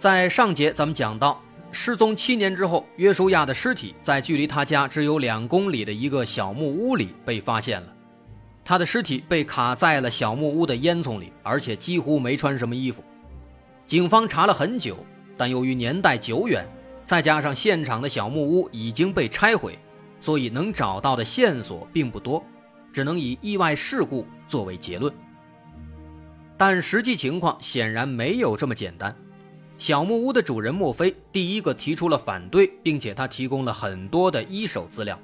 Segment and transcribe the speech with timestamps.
[0.00, 1.38] 在上节咱们讲到，
[1.70, 7.94] 失踪七年之后，约书亚的尸体在距离他家只有两公里的一个小木屋里被发现了。
[8.64, 13.04] 他的尸体被卡在了小木屋的烟囱里，而且几乎没穿什么衣服。
[13.84, 14.96] 警方查了很久，
[15.36, 16.66] 但由于年代久远，
[17.04, 19.78] 再加上现场的小木屋已经被拆毁。
[20.18, 22.42] 所以能找到的线索并不多，
[22.90, 25.12] 只能以意外事故作为结论。
[26.56, 29.14] 但实际情况显然没有这么简单。
[29.80, 35.18] 小木屋的主人莫非第一个提出了反对，并且他提供了很多的一手资料。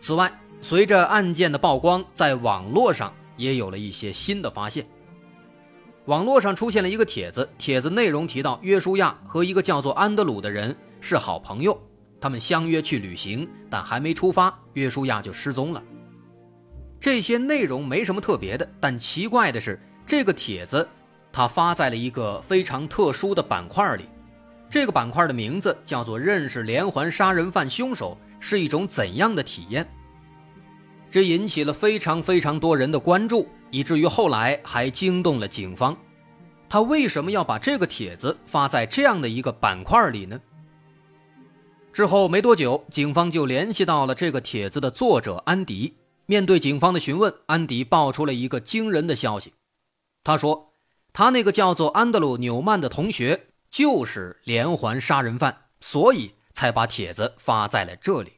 [0.00, 4.86] 此外，随着案件的曝光，在网络上也有了一些新的发现。
[6.06, 11.78] 网络上出现了一个帖子，帖子内容提到约书亚和一个叫做安德鲁的人是好朋友。
[12.18, 15.82] 他们相约去旅行，但还没出发，约书亚就失踪了。
[16.98, 20.88] 这些内容没什么特别的，但奇怪的是，这个帖子
[21.38, 24.06] 它发在了一个非常特殊的板块里。
[24.68, 29.88] 这个板块的名字叫做“认识连环杀人犯凶手是一种怎样的体验”。
[31.08, 35.96] 这引起了非常非常多人的关注，以至于后来还惊动了警方。
[36.68, 40.40] 他为什么要把这个帖子发在这样的一个板块里呢？
[41.92, 45.94] 之后没多久，警方就联系到了这个帖子的作者安迪。
[46.26, 49.54] 面对警方的询问，安迪爆出了一个惊人的消息。
[50.24, 50.67] 他说，
[51.12, 58.34] 他那个叫做安德鲁·纽曼的同学就是连环杀人犯，所以才把帖子发在了这里。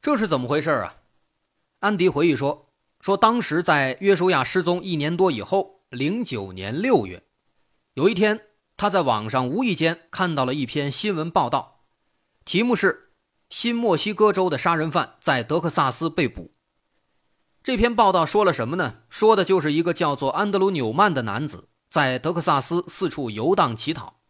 [0.00, 0.96] 这是怎么回事啊？
[1.80, 7.22] 安迪回忆说，说当时在约书亚失踪一年多以后，零九年六月，
[7.94, 8.40] 有一天。
[8.76, 11.84] 他在网上无意间看到了一篇新闻报道，
[12.44, 13.12] 题目是
[13.48, 16.53] “新墨西哥州的杀人犯在德克萨斯被捕”。
[17.64, 18.96] 这篇报道说了什么呢？
[19.08, 24.20] 说的就是一个叫做安德鲁·纽曼的男子在德克萨斯四处游荡乞讨。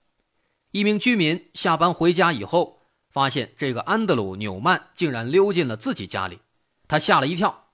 [0.71, 2.79] 一名居民下班回家以后，
[3.11, 6.39] 发现这个安德鲁·纽曼竟然溜进了自己家里，
[6.87, 7.71] 他吓了一跳。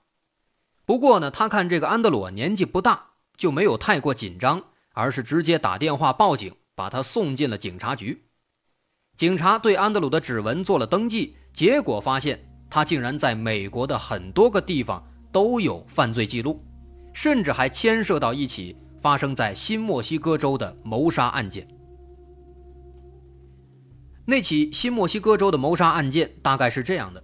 [0.83, 4.63] 不过呢，他看这个安德鲁年纪不大，就没有太过紧张，
[4.93, 6.55] 而是直接打电话报警。
[6.73, 8.23] 把他送进了警察局，
[9.15, 16.63] 警察对安德鲁的指纹做了登记，结果发现他竟然在美国的很多个地方都有犯罪记录，
[17.13, 21.67] 甚至还牵涉到一起发生在新墨西哥州的谋杀案件。
[24.25, 27.23] 那起新墨西哥州的谋杀案件大概是这样的：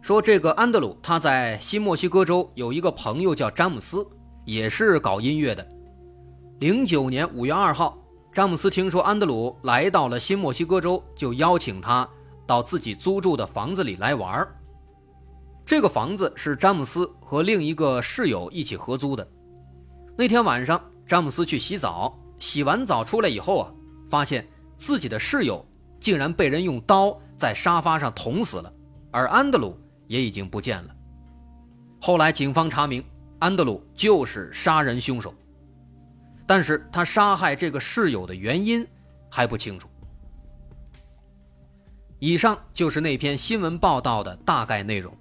[0.00, 4.06] 说这个安德鲁他在新墨西哥州有一个朋友叫詹姆斯，
[4.44, 5.66] 也是搞音乐的。
[6.58, 7.98] 零九年五月二号。
[8.32, 12.08] 詹姆斯听说安德鲁来到了新墨西哥州，就邀请他
[12.46, 14.48] 到自己租住的房子里来玩
[15.64, 19.26] 这个房子是詹姆斯和另一个室友一起合租的。
[20.16, 23.72] 那天晚上，詹姆斯去洗澡，洗完澡出来以后啊，
[24.10, 24.46] 发现
[24.76, 25.64] 自己的室友
[26.00, 28.72] 竟然被人用刀在沙发上捅死了，
[29.10, 30.94] 而安德鲁也已经不见了。
[32.00, 33.02] 后来警方查明，
[33.38, 35.32] 安德鲁就是杀人凶手。
[36.44, 38.86] 但是他杀害这个室友的原因
[39.30, 39.88] 还不清楚。
[42.18, 45.16] 以上就是那篇新闻报道的大概内容。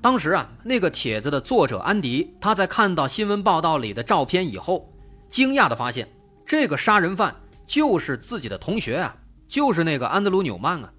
[0.00, 4.88] 当时啊，那个帖子的作者安迪，他在看到新闻报道里的照片以后，
[5.28, 6.08] 惊讶地发现，
[6.46, 7.34] 这个杀人犯
[7.66, 9.16] 就是自己的同学啊，
[9.48, 10.92] 就是那个安德鲁·纽曼啊。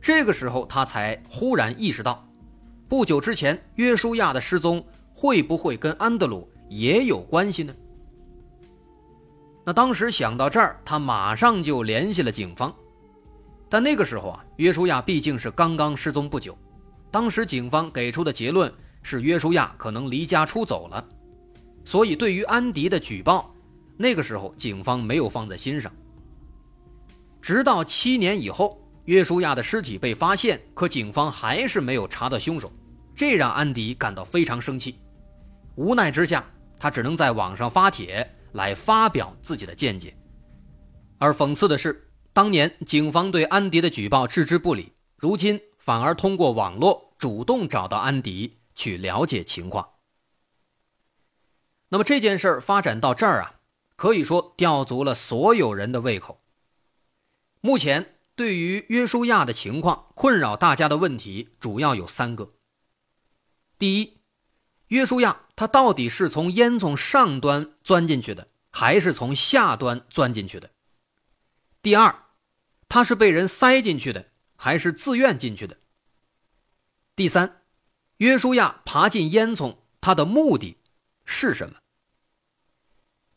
[0.00, 2.26] 这个时候，他才忽然意识到，
[2.88, 4.82] 不久之前约书亚的失踪
[5.12, 7.74] 会不会跟安德鲁也有关系呢？
[9.64, 12.74] 那当时想到这儿，他马上就联系了警方。
[13.68, 16.56] 但那个时候啊，约书亚毕竟是刚刚失踪不久，
[17.16, 18.70] 当时警方给出的结论
[19.02, 21.02] 是约书亚可能离家出走了，
[21.82, 23.54] 所以对于安迪的举报，
[23.96, 25.90] 那个时候警方没有放在心上。
[27.40, 32.70] 直到七年以后，约书亚的尸体被发现，可警方还是没有查到凶手，
[33.14, 34.98] 这让安迪感到非常生气。
[35.74, 36.44] 无奈之下，
[36.78, 38.30] 他只能在网上发帖。
[38.52, 40.14] 来发表自己的见解，
[41.16, 49.94] 而讽刺的是，当年警方对安迪的举报置之不理，如今反而通过网络主动找到安迪去了解情况。
[51.88, 53.60] 那么这件事儿发展到这儿啊，
[53.94, 56.42] 可以说吊足了所有人的胃口。
[57.60, 62.50] 目前对于约书亚的情况，困扰大家的问题主要有三个。
[63.78, 64.18] 第一，
[64.88, 70.70] 约书亚他到底是从烟囱上端钻进去的，还是从下端钻进去的？
[71.80, 72.24] 第二，
[72.88, 75.78] 他是被人塞进去的，还是自愿进去的？
[77.16, 77.62] 第三，
[78.18, 80.76] 约书亚爬进烟囱，他的目的
[81.24, 81.76] 是什么？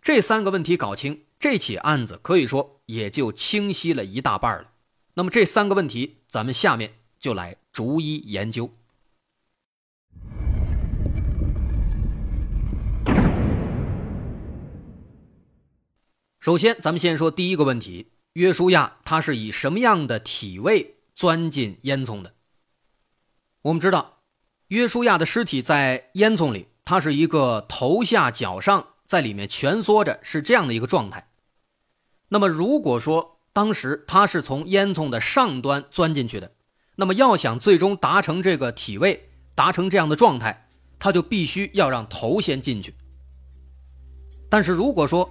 [0.01, 4.71] 这三个问题搞清，这起案子可以说也就清晰了一大半了。
[5.13, 8.69] 那么这三个问题，咱们下面就来逐一研究。
[16.41, 22.33] 首先，咱们先说第一个问题：约书亚他是以什么样的体位钻进烟囱的？
[23.63, 24.19] 我们知道，
[24.67, 31.29] 约书亚的尸体在烟囱里，他是一个头下脚上在里面蜷缩着，是这样的一个状态。
[32.29, 36.53] 那么，如果说当时他是从烟囱的上端钻进去的，
[36.95, 42.95] 那么要想最终达成这个体位，达成这样的状态，他就必须要让头先进去。
[44.49, 45.29] 但是如果说，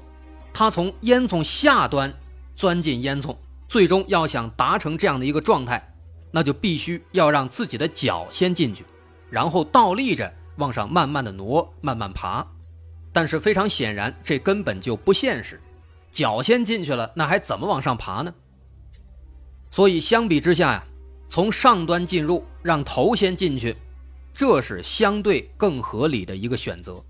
[0.52, 2.12] 他从烟囱下端
[2.54, 3.34] 钻进烟囱，
[3.68, 5.94] 最终要想达成这样的一个状态，
[6.30, 8.84] 那就必须要让自己的脚先进去，
[9.30, 12.46] 然后倒立着往上慢慢的挪，慢慢爬。
[13.12, 15.60] 但是非常显然，这根本就不现实，
[16.10, 18.32] 脚先进去了，那还怎么往上爬呢？
[19.70, 20.84] 所以相比之下呀，
[21.28, 23.74] 从上端进入，让头先进去，
[24.32, 27.02] 这是相对更合理的一个选择。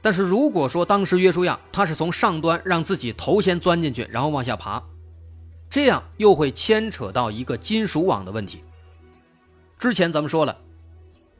[0.00, 4.82] 但是如果说当时约书亚他是从上端让自己头先钻进去，然后往下爬，
[5.74, 8.62] 这样又会牵扯到一个金属网的问题。
[9.76, 10.56] 之前咱们说了，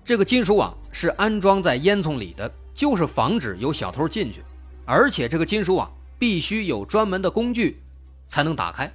[0.05, 4.43] 这个金属网是安装在烟囱里的，就是防止有小偷进去，
[4.85, 5.89] 而且这个金属网
[6.19, 7.81] 必须有专门的工具
[8.27, 8.93] 才能打开。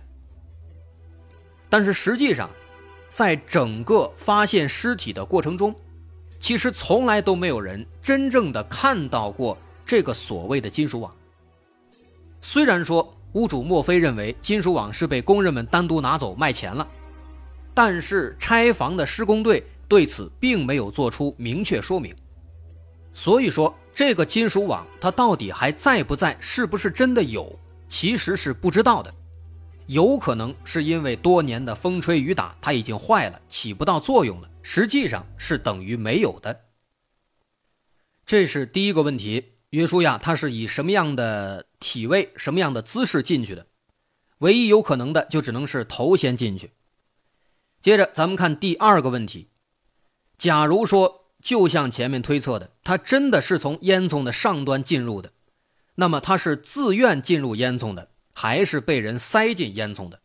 [1.69, 2.49] 但是实际上，
[3.07, 5.73] 在整个发现尸体的过程中，
[6.41, 11.15] 其实从来都没有人真正的看到过这个所谓的金属网。
[12.41, 16.87] 虽然说屋主莫非认为金属网是被工人们单独拿走卖钱了，
[17.73, 22.15] 但是拆房的施工队对此并没有做出明确说明。
[23.13, 27.53] 所以说，这个金属网它到底还在不在，是不是真的有，
[27.87, 29.13] 其实是不知道的。
[29.87, 34.49] 有可能是因为多年的风吹雨打，它已经坏了，起不到作用了。
[34.61, 36.55] 实际上是等于没有的。
[38.25, 39.53] 这是第一个问题。
[39.71, 43.67] 约书亚他是以什么样的体位、什么样的姿势进去的？
[44.39, 46.71] 唯一有可能的就只能是头先进去。
[47.81, 49.49] 接着咱们看第二个问题：
[50.37, 55.31] 假如说就像前面推测的，他真的是从烟囱的上端进入的，
[55.95, 60.19] 那么他是自愿进入烟囱的，还是被人塞进烟囱的？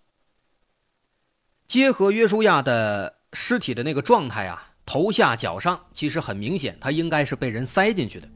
[1.67, 3.17] 结合约书亚的。
[3.37, 8.29] 尸体的那个状态啊，头下脚上，其实很明显，他应该是被人塞进去的。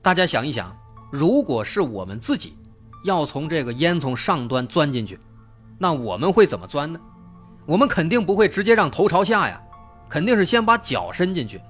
[0.00, 0.78] 大家想一想，
[1.10, 2.56] 如果是我们自己
[3.04, 5.18] 要从这个烟囱上端钻进去，
[5.78, 7.00] 那我们会怎么钻呢？
[7.64, 9.60] 我们肯定不会直接让头朝下呀，
[10.08, 11.60] 肯定是先把脚伸进去，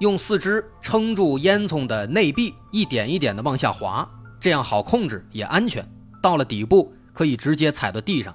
[0.00, 4.08] 用四肢撑住烟囱的内壁，一点一点的往下滑，
[4.40, 5.86] 这样好控制也安全。
[6.22, 8.34] 到了底部可以直接踩到地上。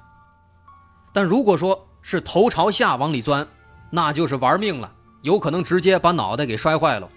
[1.12, 3.46] 但如果说，是头朝下往里钻，
[3.90, 4.92] 那就是玩命了，
[5.22, 7.10] 有可能直接把脑袋给摔坏了。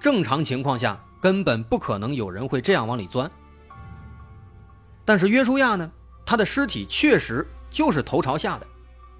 [0.00, 3.30] 正常情况下，根本不可能有人会这样往里钻。
[5.04, 5.90] 但是约书亚呢，
[6.24, 8.66] 他的尸体确实就是头朝下的，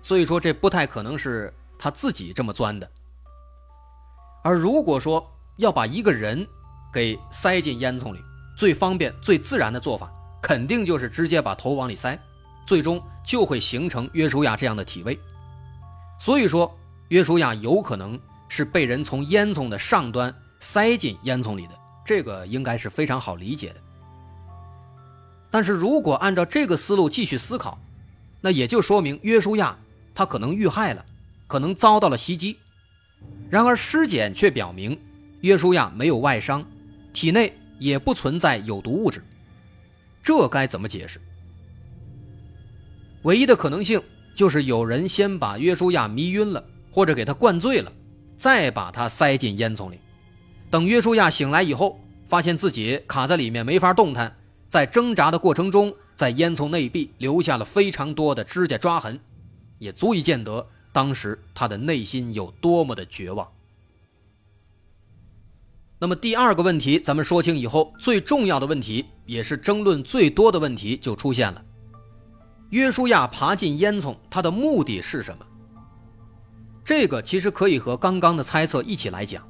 [0.02, 2.90] 所以说这不太可能是他自己这么钻的。
[4.42, 5.26] 而如果说
[5.56, 6.46] 要把一个人
[6.92, 8.20] 给塞进烟囱里，
[8.56, 12.18] 最方便、最自然的做法，肯定就是直接把头往里塞。
[12.66, 15.18] 最终就会形成约书亚这样的体位，
[16.20, 16.70] 所以说
[17.08, 21.72] 约书亚有可能是被人从烟囱的上端塞进烟囱里的，
[22.08, 23.74] 这个应该是非常好理解的。
[25.50, 27.78] 但是如果按照这个思路继续思考，
[28.40, 29.76] 那也就说明约书亚
[30.14, 31.04] 他可能遇害了，
[31.46, 32.56] 可能遭到了袭击。
[33.50, 34.98] 然而尸检却表明
[35.42, 36.64] 约书亚没有外伤，
[37.12, 39.22] 体内也不存在有毒物质，
[40.22, 41.20] 这该怎么解释？
[43.24, 44.02] 唯一的可能性
[44.34, 47.92] 就是有人先把约书亚迷晕了，或者给他灌醉了，
[48.38, 49.98] 再把他塞进烟囱里。
[50.70, 54.36] 等约书亚醒来以后，发现自己卡在里面没法动弹，
[54.68, 59.18] 在挣扎的过程中，在烟囱内壁留下了非常多的指甲抓痕，
[59.78, 63.48] 也足以见得当时他的内心有多么的绝望。
[65.98, 71.64] 那么第二个问题，咱们说清以后，最重要的问题，也是争论最多的问题就出现了：
[72.70, 75.46] 约书亚爬进烟囱，他的目的是什么？
[76.84, 79.42] 这个其实可以和刚刚的猜测一起来讲。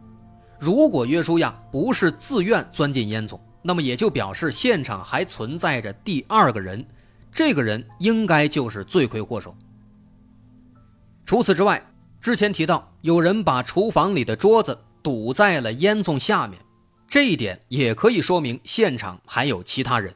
[0.59, 6.85] 如果约书亚不是自愿钻进烟囱，那么也就表示现场还存在着第二个人，
[7.33, 9.57] 这个人应该就是罪魁祸首。
[11.25, 11.83] 除此之外，
[12.21, 14.79] 之前提到有人把厨房里的桌子。
[15.01, 16.61] 堵在了烟囱下面，
[17.07, 20.15] 这一点也可以说明现场还有其他人。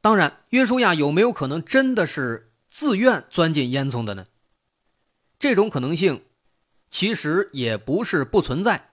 [0.00, 4.26] 当然，约书亚有没有可能真的是自愿钻进烟囱的呢？
[5.38, 6.22] 这种可能性
[6.92, 8.90] 其实也不是不存在。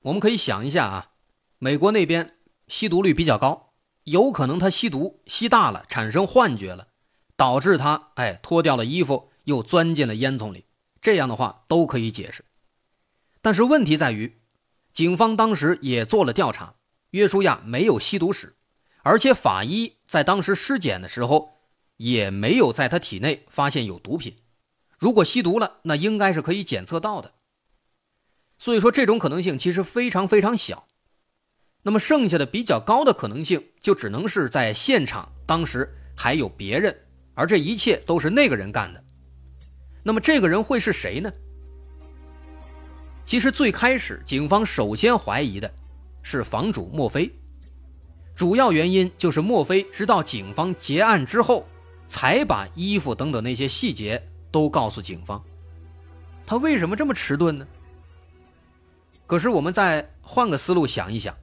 [0.00, 1.10] 我们可以想一下啊，
[1.58, 3.74] 美国那边吸毒率比较高，
[4.04, 6.88] 有可能他吸毒吸大了，产生幻觉了，
[7.36, 10.64] 导致他哎脱掉了衣服又钻进了烟囱里，
[11.02, 12.42] 这样的话都可以解释。
[13.42, 14.40] 但是问题在于，
[14.94, 16.76] 警方当时也做了调查，
[17.10, 18.56] 约书亚没有吸毒史，
[19.02, 21.58] 而且法医在当时尸检的时候
[21.98, 24.38] 也没有在他体内发现有毒品。
[25.00, 27.32] 如果吸毒了，那应该是可以检测到的。
[28.58, 30.86] 所以说，这种可能性其实非常非常小。
[31.82, 36.94] 那么剩下的比较高的可能性，就只能是在现场当时还有别人，
[37.32, 39.02] 而这一切都是那个人干的。
[40.02, 41.32] 那么这个人会是谁呢？
[43.24, 45.72] 其实最开始，警方首先怀疑的
[46.22, 47.34] 是房主墨菲，
[48.34, 51.66] 主要原因就是墨菲直到警方结案之后，
[52.06, 55.40] 才把衣服等等那些细节都告诉警方。
[56.46, 57.66] 他为什么这么迟钝呢？
[59.26, 61.34] 可是我们再换个思路想一想，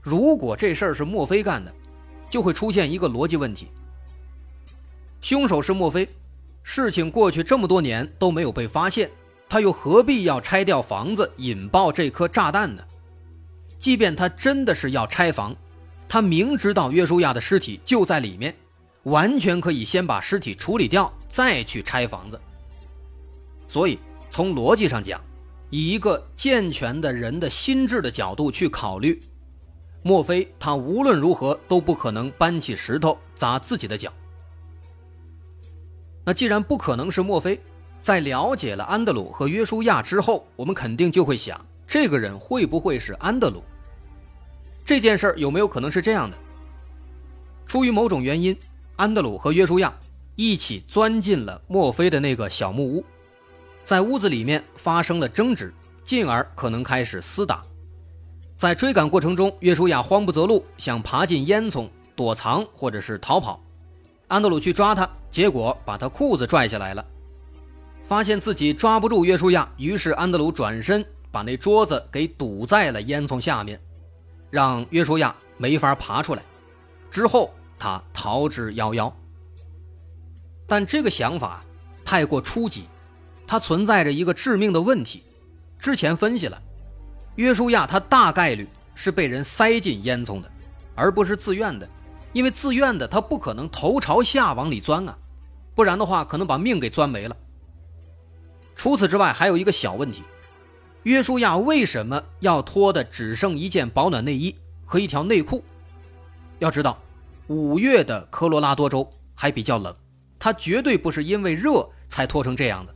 [0.00, 1.72] 如果这事儿是墨菲干的，
[2.30, 3.68] 就会出现一个逻辑问题：
[5.20, 6.08] 凶手是墨菲，
[6.62, 9.10] 事情过去这么多年都没有被发现。
[9.48, 12.82] 他又何必要拆掉房子引爆这颗炸弹呢？
[13.78, 15.54] 即便他真的是要拆房，
[16.08, 18.54] 他明知道约书亚的尸体就在里面，
[19.02, 22.40] 完全可以先把尸体处理掉，再去拆房子。
[23.72, 23.98] 所以
[24.28, 25.18] 从逻辑上讲，
[25.70, 29.18] 以一个健全的人的心智的角度去考虑，
[30.02, 34.12] 莫非他无论如何都不可能搬起石头砸自己的脚。
[36.22, 37.58] 那既然不可能是莫非。
[38.02, 43.62] 在了解了安德鲁和约书亚之后，我们肯定就会想，这个人会不会是安德鲁？
[44.84, 46.36] 这件事有没有可能是这样的？
[47.64, 48.54] 出于某种原因，
[48.96, 49.94] 安德鲁和约书亚
[50.34, 53.04] 一起钻进了墨菲的那个小木屋，
[53.84, 55.72] 在屋子里面发生了争执，
[56.04, 57.62] 进而可能开始厮打。
[58.56, 63.60] 在追赶过程中，约书亚慌不择路，想爬进烟囱躲藏或者是逃跑。
[64.28, 67.04] 安德鲁去抓他，结果把他裤子拽下来了。
[68.04, 73.80] 发现自己抓不住约书亚，于是安德鲁转身把那桌子给堵在了烟囱下面，
[74.50, 76.42] 让约书亚没法爬出来。
[77.10, 79.12] 之后他逃之夭夭。
[80.66, 81.64] 但这个想法
[82.04, 82.86] 太过初级，
[83.52, 85.22] 它存在着一个致命的问题。
[85.78, 86.58] 之前分析了，
[87.34, 90.50] 约书亚他大概率是被人塞进烟囱的，
[90.94, 91.86] 而不是自愿的，
[92.32, 95.14] 因为自愿的他不可能头朝下往里钻啊，
[95.74, 97.36] 不然的话可能把命给钻没了。
[98.74, 100.22] 除此之外，还有一个小问题：
[101.02, 104.56] 约书亚为什么要脱的只剩一件保暖内衣
[104.86, 105.62] 和一条内裤？
[106.58, 106.96] 要知道，
[107.48, 109.94] 五月的科罗拉多州还比较冷，
[110.38, 112.94] 他绝对不是因为热才脱成这样的。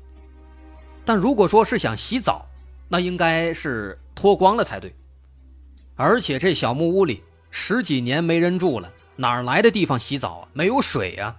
[1.07, 2.45] 但如果说是想洗澡，
[2.89, 4.95] 那应该是脱光了才对。
[5.95, 10.49] 而且这小木屋里十几年没人住了，哪来的地方洗澡啊？
[10.53, 11.37] 没有水啊。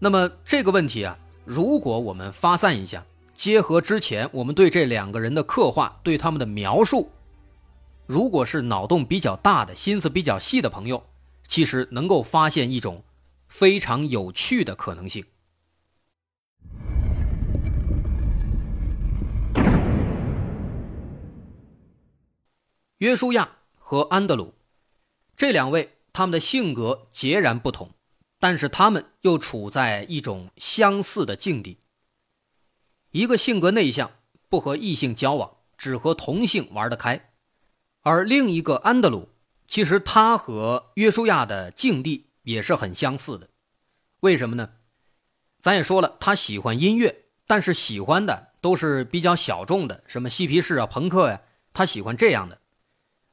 [0.00, 1.16] 那么这个问题啊？
[1.44, 7.10] 如果我们发散一下，结合之前我们对这两个人的刻画，对他们的描述，
[8.06, 11.02] 如果是脑洞比较大的、心思比较细的朋友，
[11.46, 13.02] 其实能够发现一种
[13.48, 15.24] 非常有趣的可能性。
[22.98, 24.54] 约书亚和安德鲁
[25.36, 27.90] 这两位，他们的性格截然不同。
[28.40, 31.78] 但是他们又处在一种相似的境地。
[33.10, 34.10] 一个性格内向，
[34.48, 37.20] 不和异性交往，只和同性玩得开；
[38.02, 39.28] 而另一个安德鲁，
[39.66, 43.48] 其实他和约书亚的境地也是很相似的。
[44.20, 44.70] 为什么呢？
[45.60, 51.40] 咱也说了，他喜欢音乐，但是喜欢的都是比较小众的，什么嬉皮士啊、朋克呀，
[51.72, 52.57] 他喜欢这样的。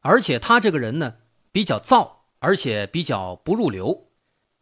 [0.05, 1.15] 而且他这个人呢，
[1.51, 2.07] 比较燥，
[2.38, 4.05] 而且比较不入流。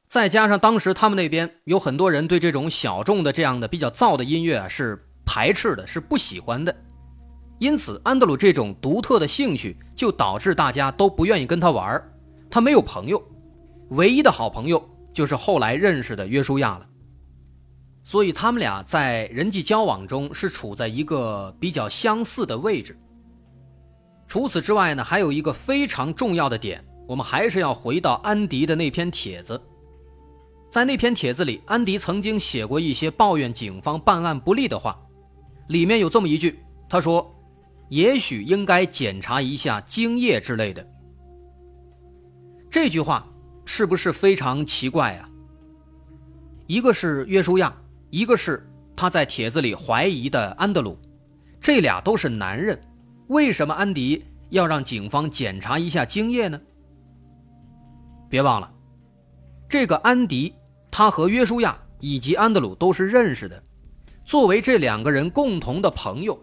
[0.08, 6.74] 再加上当时他们那边有很多人对这种小众的这样的比较燥的音乐啊是排斥的，是不喜欢的，
[7.60, 12.02] 因此安德鲁这种独特的兴趣就导致大家都不愿意跟他玩
[12.50, 13.22] 他没有朋友，
[13.90, 14.82] 唯一的好朋友
[15.12, 16.88] 就是后来认识的约书亚了。
[18.06, 22.98] 所以他们俩在人际交往中是处在一个比较相似的位置。
[24.34, 29.62] 除此之外呢，还有一个非常重要的点，我们还是要回到安迪的那篇帖子。
[30.72, 35.00] 在那篇帖子里，安迪曾经写过一些抱怨警方办案不力的话，
[35.68, 36.58] 里面有这么一句，
[36.90, 37.32] 他说
[37.90, 40.84] ：“也许应该检查一下精液之类的。”
[42.72, 43.28] 这句话
[43.66, 45.30] 是不是非常奇怪啊？
[46.66, 47.72] 一个是约书亚。
[48.10, 50.98] 一个是他在帖子里怀疑的安德鲁，
[51.62, 52.82] 这俩都是男人，
[53.28, 56.60] 为什么安迪要让警方检查一下精液呢？
[58.30, 58.72] 别忘了，
[59.68, 60.54] 这个安迪
[60.92, 63.62] 他和约书亚以及安德鲁都是认识的，
[64.26, 66.38] 作为这两个人共同的朋友，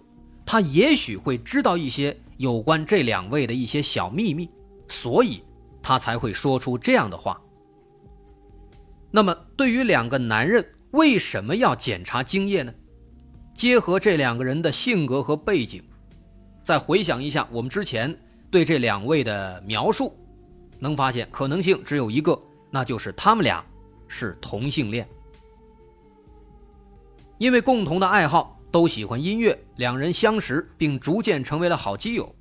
[0.44, 4.48] 他也许会知道一些有关这两位的一些小秘密，
[4.88, 5.42] 所以
[5.82, 7.40] 他才会说出这样的话。
[9.10, 10.64] 那么对于两个男人。
[10.92, 12.74] 为什么要检查精液呢？
[13.54, 15.80] 结合这两个人的性格和背景，
[16.70, 18.16] 再回想一下我们之前
[18.48, 20.16] 对这两位的描述，
[20.78, 23.60] 能发现可能性只有一个，那就是他们俩
[24.06, 25.04] 是同性恋。
[27.38, 32.32] 因为共同的爱好，都喜欢音乐，两人相识并逐渐成为了好基友，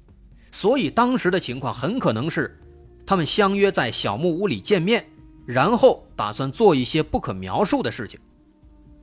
[0.52, 2.56] 所以当时的情况很可能是，
[3.08, 5.04] 他们相约在小木屋里见面，
[5.48, 8.20] 然后打算做一些不可描述的事情。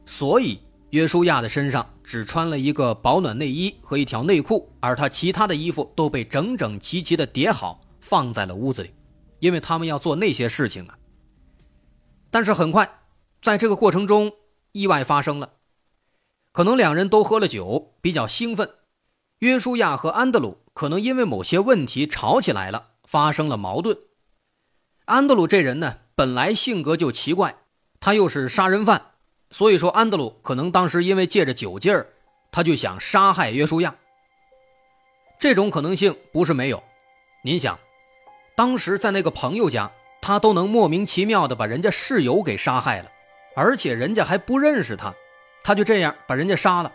[0.04, 8.92] 所以，约书亚的身上只穿了一个保暖内衣和一条内裤，而他其他的衣服都被整整齐齐的叠好，放在了屋子里，
[9.40, 10.96] 因为他们要做那些事情啊。
[12.30, 13.00] 但是很快，
[13.42, 14.32] 在这个过程中，
[14.72, 15.54] 意外发生了，
[16.52, 18.70] 可能两人都喝了酒，比较兴奋。
[19.40, 23.98] 约书亚和安德鲁可能因为某些问题吵起来了，发生了矛盾。
[25.06, 27.58] 安德鲁这人呢，本来性格就奇怪，
[27.98, 29.15] 他又是杀人犯。
[29.50, 32.06] 所以说，安德鲁可能当时因为借着酒劲儿，
[32.50, 33.94] 他就想杀害约书亚。
[35.38, 36.82] 这种可能性不是没有。
[37.42, 37.78] 您想，
[38.56, 43.10] 当时在那个朋友家，他都能莫名其妙的把人家室友给杀害了，
[43.54, 45.14] 而且人家还不认识他，
[45.62, 46.92] 他就这样把人家杀了。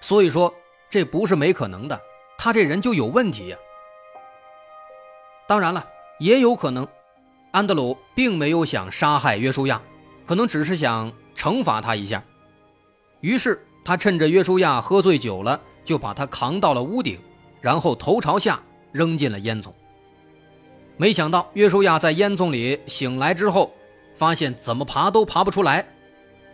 [0.00, 0.52] 所以说，
[0.88, 2.00] 这不是没可能的，
[2.38, 3.58] 他这人就有问题呀。
[5.46, 5.86] 当然了，
[6.18, 6.88] 也有可能，
[7.50, 9.82] 安德鲁并没有想杀害约书亚，
[10.24, 11.12] 可能只是想。
[11.34, 12.22] 惩罚他一下，
[13.20, 17.18] 于是他趁着约书亚喝醉酒了，就把他扛到了屋顶，
[17.60, 18.60] 然后头朝下
[18.92, 19.68] 扔进了烟囱。
[20.96, 23.72] 没想到约书亚在烟囱里醒来之后，
[24.16, 25.84] 发现怎么爬都爬不出来。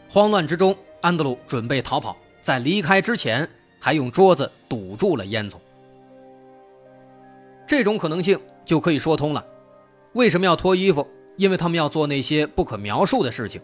[0.09, 5.57] 慌乱之中，安德鲁准备逃跑，在离开之前还用桌子堵住了烟囱。
[7.67, 9.45] 这种可能性就可以说通了。
[10.15, 11.07] 为什么要脱衣服？
[11.37, 13.63] 因为他们要做那些不可描述的事情。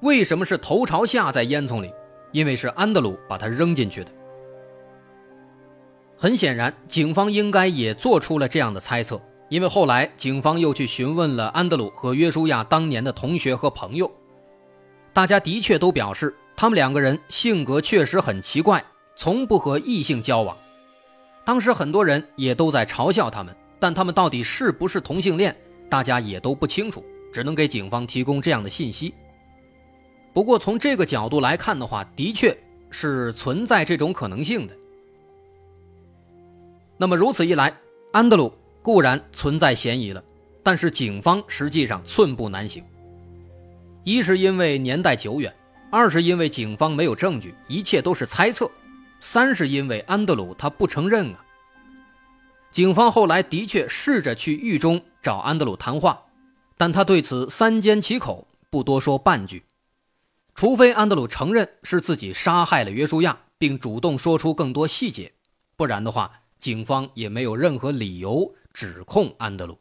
[0.00, 1.92] 为什么是头朝下在烟囱里？
[2.30, 4.10] 因为是安德鲁把他扔进去的。
[6.16, 14.10] 很显然，警方应该也做出了这样的猜测，因为后来警方又去询问了安德鲁和约书亚当年的同学和朋友，
[15.12, 18.84] 大家的确都表示，他们两个人性格确实很奇怪，
[19.16, 20.56] 从不和异性交往。
[21.44, 25.56] 当时很多人也都在嘲笑他们，但他们到底是不是同性恋，
[25.88, 29.14] 大家也都不清楚，只能给警方提供这样的信息。
[30.32, 32.56] 不过从这个角度来看的话，的确
[32.90, 34.74] 是存在这种可能性的。
[36.96, 37.74] 那么如此一来，
[38.12, 40.22] 安德鲁固然存在嫌疑了，
[40.62, 42.82] 但是警方实际上寸步难行。
[44.04, 45.54] 一是因为年代久远，
[45.90, 48.70] 二是因为警方没有证据，一切都是猜测，
[49.20, 51.44] 三是因为安德鲁他不承认啊。
[52.70, 56.20] 警方后来的确试着去狱中找安德鲁谈话，
[56.76, 59.62] 但他对此三缄其口，不多说半句。
[60.58, 65.32] 除非安德鲁承认是自己杀害了约书亚，并主动说出更多细节，
[65.76, 69.78] 不然的话，警方也没有任何理由指控安德鲁。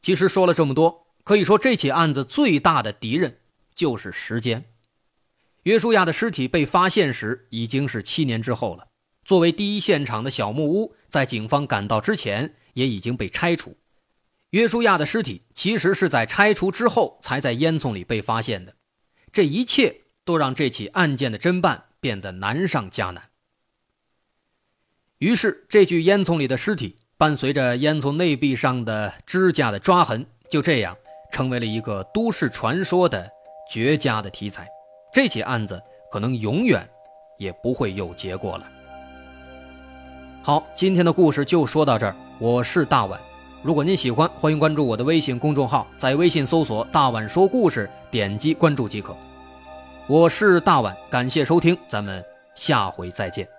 [0.00, 3.40] 其实说了这么多，可以说这起案子最大的敌人
[3.74, 4.64] 就是时间。
[5.64, 8.86] 约书亚的尸体被发现时已经是七年之后了，
[9.24, 13.76] 作为第一现场的小木屋，在警方赶到之前也已经被拆除。
[14.54, 18.72] 约书亚的尸体其实是在拆除之后才在烟囱里被发现的，
[19.32, 23.30] 这一切都让这起案件的侦办变得难上加难。
[25.18, 30.96] 于是，这具烟囱里的尸体伴随着烟囱内壁上的指甲的抓痕，就这样
[31.32, 33.28] 成为了一个都市传说的
[33.68, 34.68] 绝佳的题材。
[35.12, 36.88] 这起案子可能永远
[37.38, 38.70] 也不会有结果了。
[40.44, 42.14] 好，今天的故事就说到这儿。
[42.38, 43.20] 我是大碗，
[43.64, 49.16] 如果您喜欢，欢迎关注我的微信公众号，在微信搜索“大碗说故事”，点击关注即可。
[50.06, 52.22] 我是大碗，感谢收听，咱们
[52.54, 53.53] 下回再见。